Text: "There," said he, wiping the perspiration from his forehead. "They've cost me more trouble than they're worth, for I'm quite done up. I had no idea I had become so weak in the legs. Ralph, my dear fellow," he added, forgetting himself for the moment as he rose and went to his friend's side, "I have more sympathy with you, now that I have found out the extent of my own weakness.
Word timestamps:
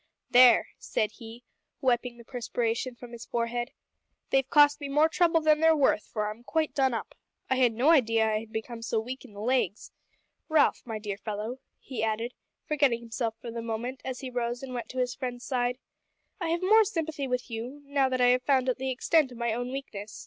"There," 0.31 0.69
said 0.79 1.11
he, 1.11 1.43
wiping 1.79 2.17
the 2.17 2.25
perspiration 2.25 2.95
from 2.95 3.11
his 3.11 3.27
forehead. 3.27 3.69
"They've 4.31 4.49
cost 4.49 4.81
me 4.81 4.89
more 4.89 5.07
trouble 5.07 5.41
than 5.41 5.59
they're 5.59 5.75
worth, 5.75 6.05
for 6.07 6.27
I'm 6.31 6.41
quite 6.43 6.73
done 6.73 6.95
up. 6.95 7.13
I 7.51 7.57
had 7.57 7.73
no 7.73 7.91
idea 7.91 8.27
I 8.27 8.39
had 8.39 8.51
become 8.51 8.81
so 8.81 8.99
weak 8.99 9.25
in 9.25 9.33
the 9.33 9.39
legs. 9.41 9.91
Ralph, 10.49 10.81
my 10.85 10.97
dear 10.97 11.17
fellow," 11.19 11.59
he 11.79 12.03
added, 12.03 12.33
forgetting 12.65 12.99
himself 13.01 13.35
for 13.41 13.51
the 13.51 13.61
moment 13.61 14.01
as 14.03 14.21
he 14.21 14.31
rose 14.31 14.63
and 14.63 14.73
went 14.73 14.89
to 14.89 14.97
his 14.97 15.13
friend's 15.13 15.45
side, 15.45 15.77
"I 16.39 16.49
have 16.49 16.63
more 16.63 16.83
sympathy 16.83 17.27
with 17.27 17.51
you, 17.51 17.83
now 17.85 18.09
that 18.09 18.21
I 18.21 18.29
have 18.29 18.41
found 18.41 18.71
out 18.71 18.77
the 18.79 18.89
extent 18.89 19.31
of 19.31 19.37
my 19.37 19.53
own 19.53 19.71
weakness. 19.71 20.19